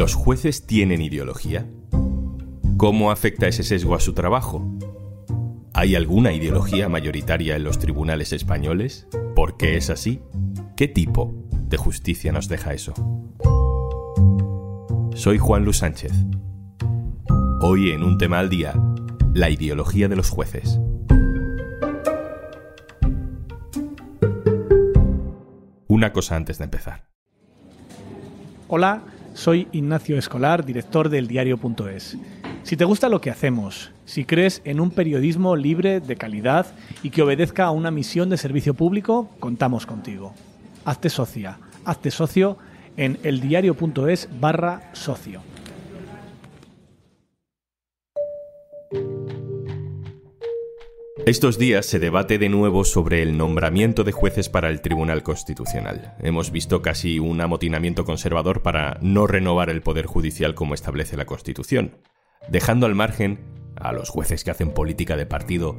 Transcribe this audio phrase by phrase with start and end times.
[0.00, 1.68] ¿Los jueces tienen ideología?
[2.78, 4.66] ¿Cómo afecta ese sesgo a su trabajo?
[5.74, 9.06] ¿Hay alguna ideología mayoritaria en los tribunales españoles?
[9.36, 10.22] ¿Por qué es así?
[10.74, 12.94] ¿Qué tipo de justicia nos deja eso?
[15.14, 16.12] Soy Juan Luis Sánchez.
[17.60, 18.72] Hoy en un tema al día,
[19.34, 20.80] la ideología de los jueces.
[25.88, 27.10] Una cosa antes de empezar.
[28.66, 29.02] Hola,
[29.34, 32.16] soy Ignacio Escolar, director del diario.es.
[32.62, 36.66] Si te gusta lo que hacemos, si crees en un periodismo libre, de calidad
[37.02, 40.34] y que obedezca a una misión de servicio público, contamos contigo.
[40.84, 42.58] Hazte socia, hazte socio
[42.96, 45.42] en eldiario.es barra socio.
[51.26, 56.14] Estos días se debate de nuevo sobre el nombramiento de jueces para el Tribunal Constitucional.
[56.20, 61.26] Hemos visto casi un amotinamiento conservador para no renovar el Poder Judicial como establece la
[61.26, 61.98] Constitución,
[62.48, 63.38] dejando al margen
[63.76, 65.76] a los jueces que hacen política de partido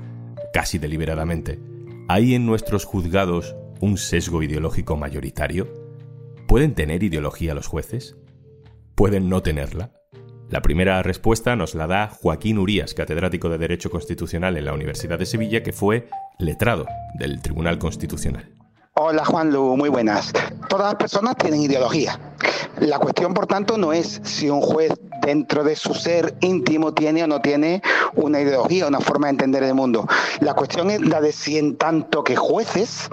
[0.53, 1.59] casi deliberadamente.
[2.07, 5.73] ¿Hay en nuestros juzgados un sesgo ideológico mayoritario?
[6.47, 8.15] ¿Pueden tener ideología los jueces?
[8.93, 9.91] ¿Pueden no tenerla?
[10.51, 15.17] La primera respuesta nos la da Joaquín Urías, catedrático de Derecho Constitucional en la Universidad
[15.17, 16.85] de Sevilla, que fue letrado
[17.17, 18.60] del Tribunal Constitucional.
[19.03, 20.31] Hola Juan Lu, muy buenas.
[20.69, 22.19] Todas las personas tienen ideología.
[22.79, 27.23] La cuestión, por tanto, no es si un juez dentro de su ser íntimo tiene
[27.23, 27.81] o no tiene
[28.15, 30.07] una ideología, una forma de entender el mundo.
[30.39, 33.09] La cuestión es la de si en tanto que jueces,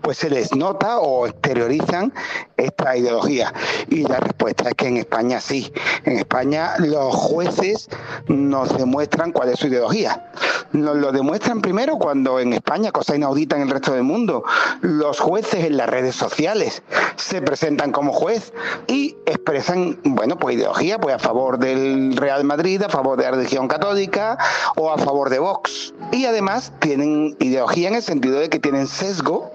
[0.00, 2.12] pues se les nota o exteriorizan
[2.56, 3.52] esta ideología.
[3.88, 5.72] Y la respuesta es que en España sí.
[6.04, 7.88] En España los jueces
[8.26, 10.30] nos demuestran cuál es su ideología.
[10.72, 14.44] Nos lo demuestran primero cuando en España, cosa inaudita en el resto del mundo,
[14.82, 16.82] los jueces en las redes sociales
[17.16, 18.52] se presentan como juez
[18.86, 23.32] y expresan, bueno, pues ideología, pues a favor del Real Madrid, a favor de la
[23.32, 24.38] religión católica
[24.76, 25.94] o a favor de Vox.
[26.12, 29.52] Y además tienen ideología en el sentido de que tienen sesgo,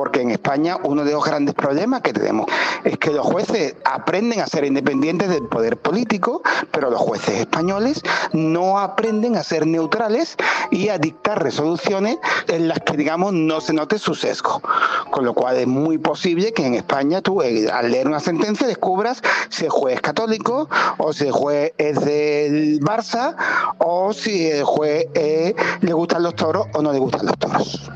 [0.00, 2.46] porque en España uno de los grandes problemas que tenemos
[2.84, 6.40] es que los jueces aprenden a ser independientes del poder político,
[6.70, 8.00] pero los jueces españoles
[8.32, 10.38] no aprenden a ser neutrales
[10.70, 12.16] y a dictar resoluciones
[12.48, 14.62] en las que, digamos, no se note su sesgo.
[15.10, 18.66] Con lo cual es muy posible que en España tú, eh, al leer una sentencia,
[18.66, 23.36] descubras si el juez es católico o si el juez es del Barça
[23.76, 27.90] o si el juez eh, le gustan los toros o no le gustan los toros.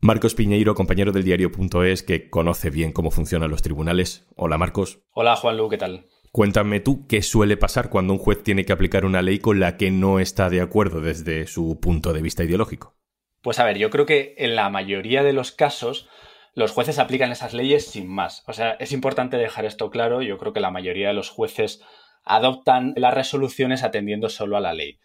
[0.00, 4.28] Marcos Piñeiro, compañero del diario.es, que conoce bien cómo funcionan los tribunales.
[4.36, 5.00] Hola, Marcos.
[5.10, 6.06] Hola, Juanlu, ¿qué tal?
[6.30, 9.76] Cuéntame tú qué suele pasar cuando un juez tiene que aplicar una ley con la
[9.76, 12.94] que no está de acuerdo desde su punto de vista ideológico.
[13.42, 16.08] Pues a ver, yo creo que en la mayoría de los casos
[16.54, 18.44] los jueces aplican esas leyes sin más.
[18.46, 20.22] O sea, es importante dejar esto claro.
[20.22, 21.82] Yo creo que la mayoría de los jueces
[22.24, 25.00] adoptan las resoluciones atendiendo solo a la ley.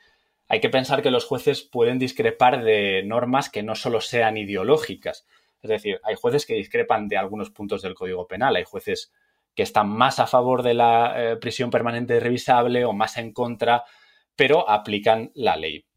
[0.53, 5.25] Hay que pensar que los jueces pueden discrepar de normas que no solo sean ideológicas.
[5.63, 9.11] Es decir, hay jueces que discrepan de algunos puntos del Código Penal, hay jueces
[9.55, 13.83] que están más a favor de la eh, prisión permanente revisable o más en contra,
[14.35, 15.87] pero aplican la ley.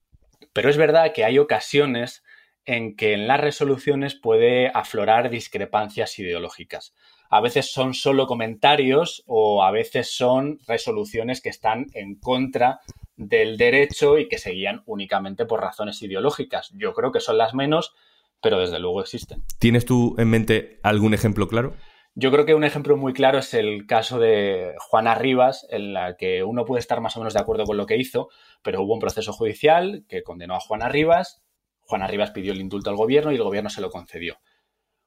[0.55, 2.25] Pero es verdad que hay ocasiones
[2.65, 6.95] en que en las resoluciones puede aflorar discrepancias ideológicas.
[7.29, 12.81] A veces son solo comentarios o a veces son resoluciones que están en contra
[13.17, 16.71] del derecho y que se guían únicamente por razones ideológicas.
[16.75, 17.95] Yo creo que son las menos,
[18.41, 19.43] pero desde luego existen.
[19.59, 21.75] ¿Tienes tú en mente algún ejemplo claro?
[22.15, 26.17] Yo creo que un ejemplo muy claro es el caso de Juana Rivas, en la
[26.17, 28.31] que uno puede estar más o menos de acuerdo con lo que hizo,
[28.63, 31.43] pero hubo un proceso judicial que condenó a Juana Rivas.
[31.81, 34.39] Juana Rivas pidió el indulto al gobierno y el gobierno se lo concedió.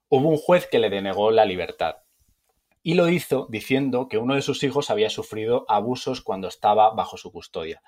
[0.08, 1.96] Hubo un juez que le denegó la libertad
[2.81, 7.17] y lo hizo diciendo que uno de sus hijos había sufrido abusos cuando estaba bajo
[7.17, 7.81] su custodia.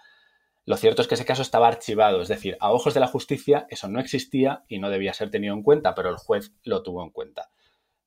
[0.66, 3.66] Lo cierto es que ese caso estaba archivado, es decir, a ojos de la justicia
[3.70, 7.04] eso no existía y no debía ser tenido en cuenta, pero el juez lo tuvo
[7.04, 7.50] en cuenta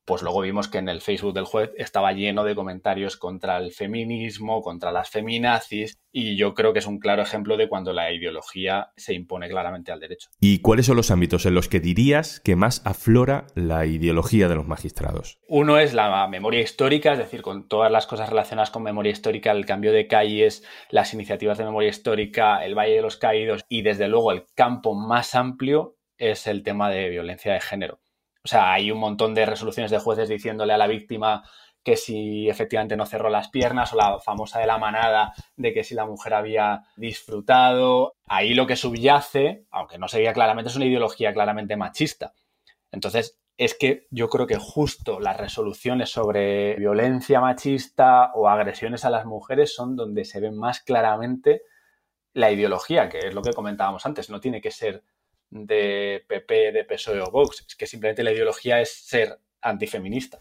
[0.05, 3.71] pues luego vimos que en el Facebook del juez estaba lleno de comentarios contra el
[3.71, 8.11] feminismo, contra las feminazis, y yo creo que es un claro ejemplo de cuando la
[8.11, 10.29] ideología se impone claramente al derecho.
[10.39, 14.55] ¿Y cuáles son los ámbitos en los que dirías que más aflora la ideología de
[14.55, 15.39] los magistrados?
[15.47, 19.51] Uno es la memoria histórica, es decir, con todas las cosas relacionadas con memoria histórica,
[19.51, 23.81] el cambio de calles, las iniciativas de memoria histórica, el Valle de los Caídos, y
[23.81, 27.99] desde luego el campo más amplio es el tema de violencia de género
[28.45, 31.43] o sea, hay un montón de resoluciones de jueces diciéndole a la víctima
[31.83, 35.83] que si efectivamente no cerró las piernas o la famosa de la manada de que
[35.83, 38.13] si la mujer había disfrutado.
[38.27, 42.33] Ahí lo que subyace, aunque no se veía claramente, es una ideología claramente machista.
[42.91, 49.09] Entonces, es que yo creo que justo las resoluciones sobre violencia machista o agresiones a
[49.09, 51.63] las mujeres son donde se ve más claramente
[52.33, 55.03] la ideología, que es lo que comentábamos antes, no tiene que ser
[55.49, 60.39] de PP, de PSOE o Vox, es que simplemente la ideología es ser antifeminista.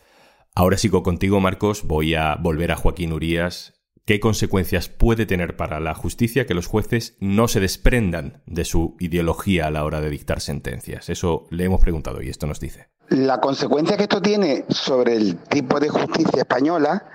[0.54, 3.74] Ahora sigo contigo, Marcos, voy a volver a Joaquín Urías.
[4.04, 8.96] ¿Qué consecuencias puede tener para la justicia que los jueces no se desprendan de su
[9.00, 11.08] ideología a la hora de dictar sentencias?
[11.08, 12.88] Eso le hemos preguntado y esto nos dice.
[13.08, 17.06] La consecuencia que esto tiene sobre el tipo de justicia española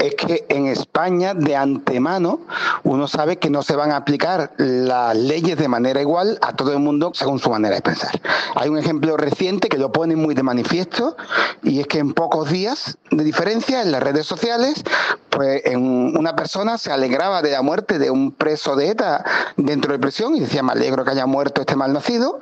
[0.00, 2.40] es que en España de antemano
[2.84, 6.72] uno sabe que no se van a aplicar las leyes de manera igual a todo
[6.72, 8.18] el mundo según su manera de pensar.
[8.54, 11.16] Hay un ejemplo reciente que lo pone muy de manifiesto
[11.62, 14.82] y es que en pocos días de diferencia en las redes sociales,
[15.28, 19.24] pues en una persona se alegraba de la muerte de un preso de ETA
[19.56, 22.40] dentro de prisión y decía me alegro que haya muerto este mal nacido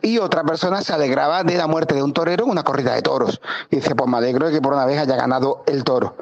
[0.00, 3.02] y otra persona se alegraba de la muerte de un torero en una corrida de
[3.02, 6.16] toros y dice pues me alegro de que por una vez haya ganado el toro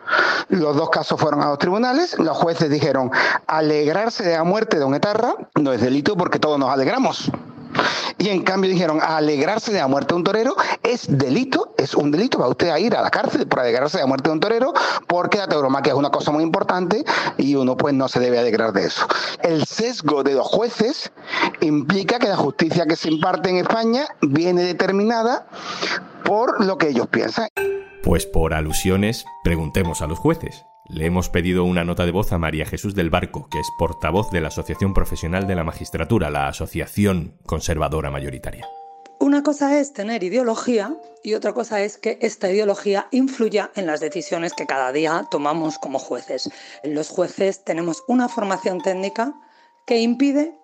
[0.62, 2.18] los dos casos fueron a los tribunales.
[2.18, 3.10] Los jueces dijeron,
[3.46, 7.30] alegrarse de la muerte de un etarra no es delito porque todos nos alegramos.
[8.18, 12.10] Y en cambio dijeron, alegrarse de la muerte de un torero es delito, es un
[12.10, 14.40] delito, va usted a ir a la cárcel por alegrarse de la muerte de un
[14.40, 14.72] torero,
[15.08, 17.04] porque la tauromaquia es una cosa muy importante
[17.36, 19.06] y uno pues no se debe alegrar de eso.
[19.42, 21.10] El sesgo de los jueces
[21.60, 25.46] implica que la justicia que se imparte en España viene determinada
[26.24, 27.48] por lo que ellos piensan.
[28.02, 30.66] Pues por alusiones, preguntemos a los jueces.
[30.88, 34.32] Le hemos pedido una nota de voz a María Jesús del Barco, que es portavoz
[34.32, 38.66] de la Asociación Profesional de la Magistratura, la Asociación Conservadora Mayoritaria.
[39.20, 44.00] Una cosa es tener ideología y otra cosa es que esta ideología influya en las
[44.00, 46.50] decisiones que cada día tomamos como jueces.
[46.82, 49.32] Los jueces tenemos una formación técnica
[49.86, 50.58] que impide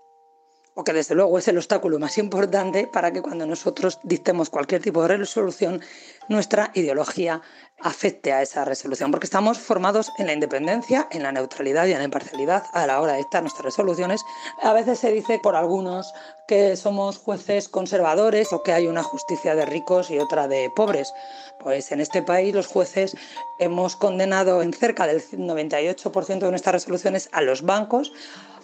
[0.78, 4.80] o que desde luego es el obstáculo más importante para que cuando nosotros dictemos cualquier
[4.80, 5.80] tipo de resolución,
[6.28, 7.42] nuestra ideología
[7.80, 11.98] afecte a esa resolución, porque estamos formados en la independencia, en la neutralidad y en
[11.98, 14.24] la imparcialidad a la hora de dictar nuestras resoluciones.
[14.62, 16.12] A veces se dice por algunos
[16.46, 21.12] que somos jueces conservadores o que hay una justicia de ricos y otra de pobres.
[21.58, 23.16] Pues en este país los jueces
[23.58, 28.12] hemos condenado en cerca del 98% de nuestras resoluciones a los bancos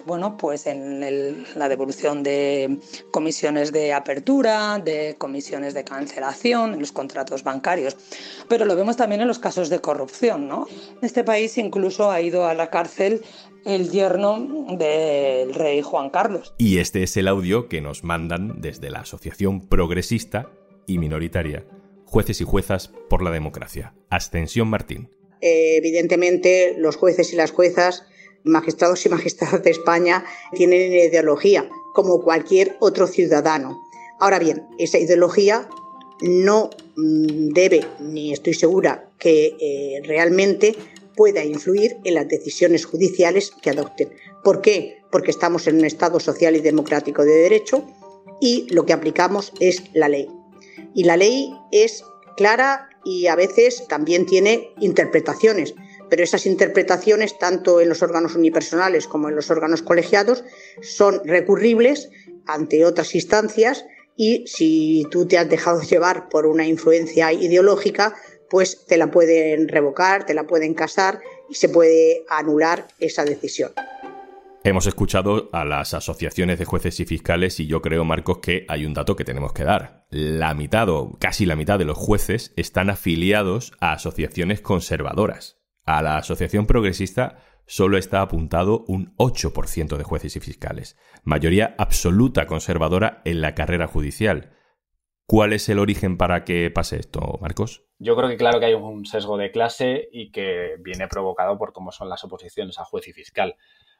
[0.06, 2.78] bueno, pues en la devolución de
[3.10, 7.96] comisiones de apertura, de comisiones de cancelación, en los contratos bancarios.
[8.48, 10.66] Pero lo vemos también en los casos de corrupción, ¿no?
[11.00, 13.22] En este país incluso ha ido a la cárcel
[13.64, 16.54] el yerno del rey Juan Carlos.
[16.58, 20.50] Y este es el audio que nos mandan desde la Asociación Progresista
[20.86, 21.64] y Minoritaria,
[22.04, 23.94] Jueces y Juezas por la Democracia.
[24.10, 25.08] Ascensión Martín.
[25.40, 28.06] evidentemente, los jueces y las juezas
[28.44, 33.82] magistrados y magistradas de España tienen ideología, como cualquier otro ciudadano.
[34.20, 35.68] Ahora bien, esa ideología
[36.20, 40.76] no mm, debe, ni estoy segura que eh, realmente
[41.16, 44.10] pueda influir en las decisiones judiciales que adopten.
[44.42, 44.98] ¿Por qué?
[45.10, 47.84] Porque estamos en un Estado social y democrático de derecho
[48.40, 50.28] y lo que aplicamos es la ley.
[50.94, 52.04] Y la ley es
[52.36, 55.74] clara y a veces también tiene interpretaciones
[56.08, 60.44] pero esas interpretaciones, tanto en los órganos unipersonales como en los órganos colegiados,
[60.82, 62.10] son recurribles
[62.46, 63.84] ante otras instancias
[64.16, 68.14] y si tú te has dejado llevar por una influencia ideológica,
[68.50, 73.72] pues te la pueden revocar, te la pueden casar y se puede anular esa decisión.
[74.66, 78.86] Hemos escuchado a las asociaciones de jueces y fiscales y yo creo, Marcos, que hay
[78.86, 80.06] un dato que tenemos que dar.
[80.08, 85.58] La mitad o casi la mitad de los jueces están afiliados a asociaciones conservadoras.
[85.86, 87.36] A la Asociación Progresista
[87.66, 93.86] solo está apuntado un 8% de jueces y fiscales, mayoría absoluta conservadora en la carrera
[93.86, 94.52] judicial.
[95.26, 97.84] ¿Cuál es el origen para que pase esto, Marcos?
[97.98, 101.72] Yo creo que claro que hay un sesgo de clase y que viene provocado por
[101.72, 103.56] cómo son las oposiciones a juez y fiscal.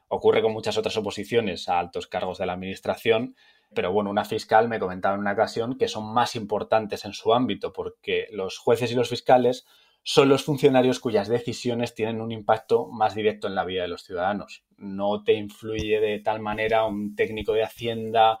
[0.07, 3.35] Ocurre con muchas otras oposiciones a altos cargos de la Administración,
[3.73, 7.33] pero bueno, una fiscal me comentaba en una ocasión que son más importantes en su
[7.33, 9.65] ámbito porque los jueces y los fiscales
[10.07, 14.03] son los funcionarios cuyas decisiones tienen un impacto más directo en la vida de los
[14.03, 14.63] ciudadanos.
[14.77, 18.37] No te influye de tal manera un técnico de Hacienda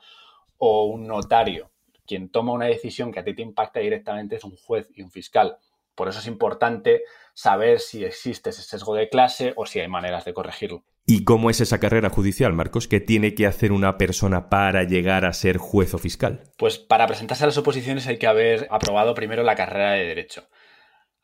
[0.57, 1.71] o un notario.
[2.05, 5.09] Quien toma una decisión que a ti te impacta directamente es un juez y un
[5.09, 5.57] fiscal.
[5.95, 7.01] Por eso es importante
[7.33, 10.83] saber si existe ese sesgo de clase o si hay maneras de corregirlo.
[11.07, 12.87] ¿Y cómo es esa carrera judicial, Marcos?
[12.87, 16.43] ¿Qué tiene que hacer una persona para llegar a ser juez o fiscal?
[16.57, 20.47] Pues para presentarse a las oposiciones hay que haber aprobado primero la carrera de Derecho.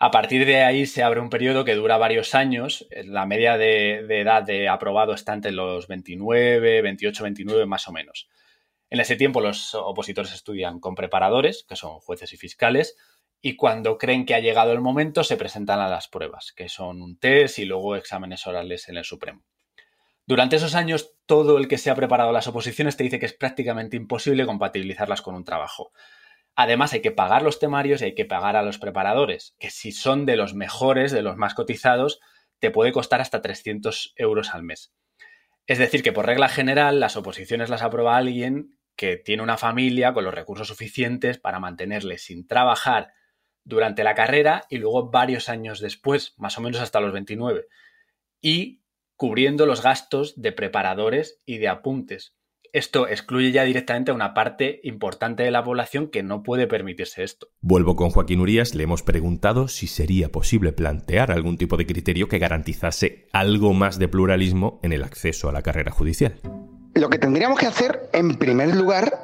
[0.03, 2.87] A partir de ahí se abre un periodo que dura varios años.
[3.05, 8.27] La media de, edad de aprobado está entre los 29, 28, 29 más o menos.
[8.89, 12.97] En ese tiempo los opositores estudian con preparadores, que son jueces y fiscales,
[13.43, 17.03] y cuando creen que ha llegado el momento se presentan a las pruebas, que son
[17.03, 19.43] un test y luego exámenes orales en el Supremo.
[20.25, 23.33] Durante esos años, todo el que se ha preparado las oposiciones te dice que es
[23.33, 25.91] prácticamente imposible compatibilizarlas con un trabajo.
[26.55, 29.91] Además, hay que pagar los temarios y hay que pagar a los preparadores, que si
[29.91, 32.19] son de los mejores, de los más cotizados,
[32.59, 34.93] te puede costar hasta 300 euros al mes.
[35.67, 40.13] Es decir, que por regla general las oposiciones las aprueba alguien que tiene una familia
[40.13, 43.13] con los recursos suficientes para mantenerle sin trabajar
[43.63, 47.67] durante la carrera y luego varios años después, más o menos hasta los 29,
[48.41, 48.81] y
[49.15, 52.35] cubriendo los gastos de preparadores y de apuntes.
[52.73, 57.21] Esto excluye ya directamente a una parte importante de la población que no puede permitirse
[57.21, 57.49] esto.
[57.59, 62.29] Vuelvo con Joaquín Urias, le hemos preguntado si sería posible plantear algún tipo de criterio
[62.29, 66.35] que garantizase algo más de pluralismo en el acceso a la carrera judicial.
[66.95, 69.19] Lo que tendríamos que hacer, en primer lugar,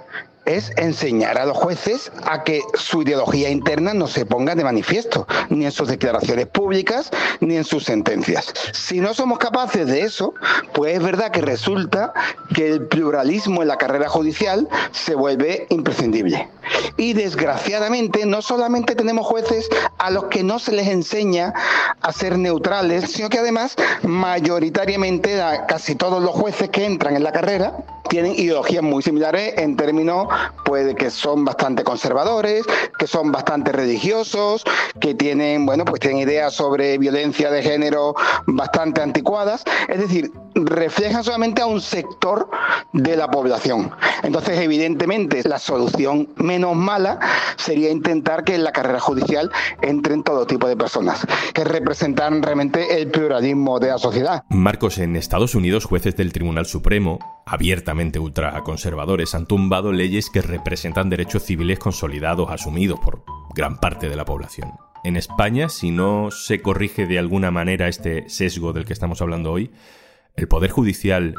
[0.48, 5.28] es enseñar a los jueces a que su ideología interna no se ponga de manifiesto,
[5.50, 7.12] ni en sus declaraciones públicas,
[7.42, 8.54] ni en sus sentencias.
[8.72, 10.34] Si no somos capaces de eso,
[10.74, 12.14] pues es verdad que resulta
[12.56, 16.50] que el pluralismo en la carrera judicial se vuelve imprescindible.
[16.96, 21.54] Y desgraciadamente no solamente tenemos jueces a los que no se les enseña
[22.02, 27.32] a ser neutrales, sino que además mayoritariamente casi todos los jueces que entran en la
[27.32, 27.74] carrera
[28.10, 30.28] tienen ideologías muy similares en términos
[30.66, 32.66] pues que son bastante conservadores,
[33.00, 34.64] que son bastante religiosos,
[35.00, 40.32] que tienen, bueno, pues tienen ideas sobre violencia de género bastante anticuadas, es decir,
[40.66, 42.50] reflejan solamente a un sector
[42.94, 43.92] de la población.
[44.24, 47.20] Entonces, evidentemente, la solución menos mala
[47.58, 53.02] sería intentar que en la carrera judicial entren todo tipo de personas que representan realmente
[53.02, 54.44] el pluralismo de la sociedad.
[54.50, 61.10] Marcos, en Estados Unidos, jueces del Tribunal Supremo, abiertamente ultraconservadores, han tumbado leyes que representan
[61.10, 63.24] derechos civiles consolidados, asumidos por
[63.56, 64.74] gran parte de la población.
[65.04, 69.52] En España, si no se corrige de alguna manera este sesgo del que estamos hablando
[69.52, 69.72] hoy,
[70.38, 71.34] el Poder Judicial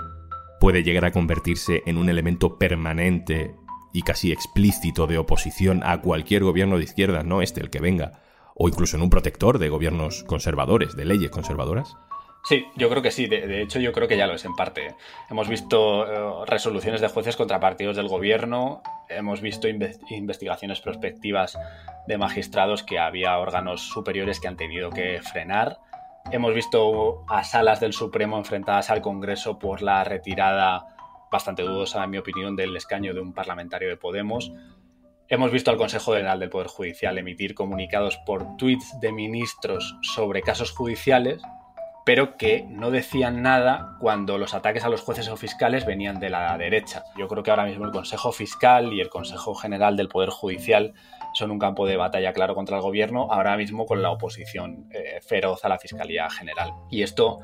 [0.58, 3.54] puede llegar a convertirse en un elemento permanente
[3.92, 8.20] y casi explícito de oposición a cualquier gobierno de izquierda, no este el que venga,
[8.56, 11.96] o incluso en un protector de gobiernos conservadores, de leyes conservadoras?
[12.44, 13.26] Sí, yo creo que sí.
[13.26, 14.94] De, hecho, yo creo que ya lo es en parte.
[15.30, 21.56] Hemos visto eh, resoluciones de jueces contra partidos del gobierno, hemos visto investigaciones prospectivas
[22.06, 25.78] de magistrados que había órganos superiores que han tenido que frenar.
[26.30, 30.84] Hemos visto a salas del Supremo enfrentadas al Congreso por la retirada
[31.32, 34.52] bastante dudosa, en mi opinión, del escaño de un parlamentario de Podemos.
[35.28, 40.42] Hemos visto al Consejo General del Poder Judicial emitir comunicados por tweets de ministros sobre
[40.42, 41.40] casos judiciales
[42.08, 46.30] pero que no decían nada cuando los ataques a los jueces o fiscales venían de
[46.30, 47.04] la derecha.
[47.18, 50.94] Yo creo que ahora mismo el Consejo Fiscal y el Consejo General del Poder Judicial
[51.34, 55.20] son un campo de batalla claro contra el gobierno, ahora mismo con la oposición eh,
[55.20, 56.72] feroz a la Fiscalía General.
[56.90, 57.40] Y esto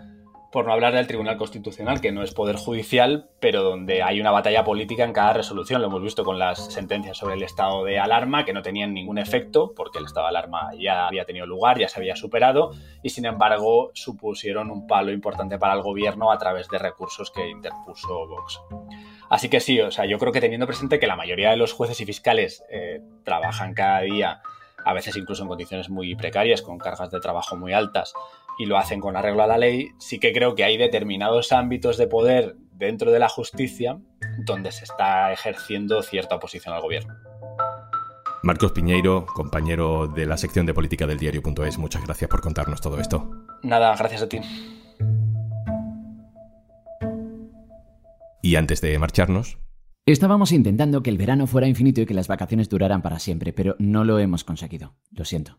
[0.55, 4.31] por no hablar del Tribunal Constitucional, que no es poder judicial, pero donde hay una
[4.31, 5.83] batalla política en cada resolución.
[5.83, 9.19] Lo hemos visto con las sentencias sobre el estado de alarma, que no tenían ningún
[9.19, 12.71] efecto, porque el estado de alarma ya había tenido lugar, ya se había superado,
[13.03, 17.51] y sin embargo supusieron un palo importante para el gobierno a través de recursos que
[17.51, 18.61] interpuso Vox.
[19.31, 21.73] Así que sí, o sea, yo creo que teniendo presente que la mayoría de los
[21.73, 24.41] jueces y fiscales eh, trabajan cada día,
[24.85, 28.15] a veces incluso en condiciones muy precarias, con cargas de trabajo muy altas,
[28.59, 31.97] y lo hacen con arreglo a la ley, sí que creo que hay determinados ámbitos
[31.97, 33.99] de poder dentro de la justicia
[34.39, 37.15] donde se está ejerciendo cierta oposición al gobierno.
[38.43, 43.01] Marcos Piñeiro, compañero de la sección de política del diario.es, muchas gracias por contarnos todo
[43.01, 43.31] esto.
[43.63, 44.41] Nada, gracias a ti.
[48.43, 49.59] Y antes de marcharnos...
[50.07, 53.75] Estábamos intentando que el verano fuera infinito y que las vacaciones duraran para siempre, pero
[53.79, 54.95] no lo hemos conseguido.
[55.11, 55.59] Lo siento.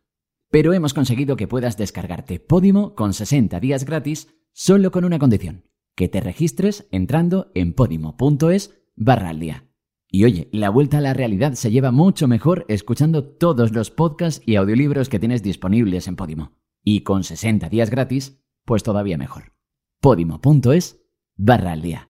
[0.56, 5.66] Pero hemos conseguido que puedas descargarte Podimo con 60 días gratis solo con una condición,
[5.98, 9.68] que te registres entrando en podimo.es barra al día.
[10.08, 14.42] Y oye, la vuelta a la realidad se lleva mucho mejor escuchando todos los podcasts
[14.46, 16.54] y audiolibros que tienes disponibles en Podimo.
[16.82, 19.52] Y con 60 días gratis, pues todavía mejor.
[20.00, 21.02] podimo.es
[21.36, 22.10] barra al día.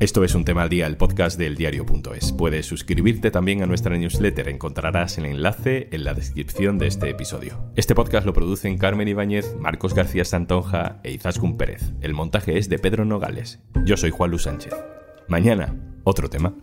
[0.00, 2.32] Esto es un tema al día, el podcast del diario.es.
[2.32, 7.70] Puedes suscribirte también a nuestra newsletter, encontrarás el enlace en la descripción de este episodio.
[7.76, 11.92] Este podcast lo producen Carmen Ibáñez, Marcos García Santonja e Izaskun Pérez.
[12.00, 13.60] El montaje es de Pedro Nogales.
[13.84, 14.72] Yo soy Juan Luis Sánchez.
[15.28, 16.54] Mañana, otro tema.